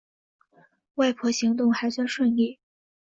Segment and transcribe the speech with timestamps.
[0.95, 2.57] 外婆行动还算顺利